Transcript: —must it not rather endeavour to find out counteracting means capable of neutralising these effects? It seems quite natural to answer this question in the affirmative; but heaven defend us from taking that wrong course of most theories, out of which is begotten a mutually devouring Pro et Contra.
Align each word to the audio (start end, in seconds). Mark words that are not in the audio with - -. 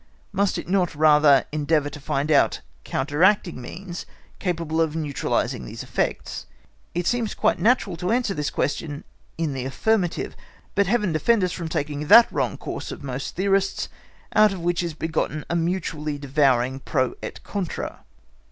—must 0.33 0.57
it 0.57 0.67
not 0.67 0.95
rather 0.95 1.45
endeavour 1.51 1.87
to 1.87 1.99
find 1.99 2.31
out 2.31 2.61
counteracting 2.83 3.61
means 3.61 4.07
capable 4.39 4.81
of 4.81 4.95
neutralising 4.95 5.63
these 5.63 5.83
effects? 5.83 6.47
It 6.95 7.05
seems 7.05 7.35
quite 7.35 7.59
natural 7.59 7.95
to 7.97 8.11
answer 8.11 8.33
this 8.33 8.49
question 8.49 9.03
in 9.37 9.53
the 9.53 9.63
affirmative; 9.63 10.35
but 10.73 10.87
heaven 10.87 11.13
defend 11.13 11.43
us 11.43 11.51
from 11.51 11.69
taking 11.69 12.07
that 12.07 12.31
wrong 12.31 12.57
course 12.57 12.91
of 12.91 13.03
most 13.03 13.35
theories, 13.35 13.89
out 14.33 14.51
of 14.51 14.61
which 14.61 14.81
is 14.81 14.95
begotten 14.95 15.45
a 15.51 15.55
mutually 15.55 16.17
devouring 16.17 16.79
Pro 16.79 17.13
et 17.21 17.43
Contra. 17.43 17.99